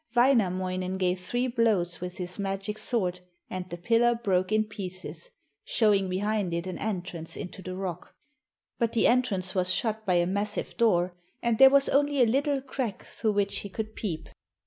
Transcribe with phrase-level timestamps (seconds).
[0.15, 3.19] Wainamoinen gave three blows with his magic sword,
[3.51, 5.29] and the pillar broke in pieces,
[5.63, 8.15] showing behind it an entrance into the rock;
[8.79, 12.61] but the entrance was shut by a massive door, and there was only a little
[12.61, 14.27] crack through which he could peep.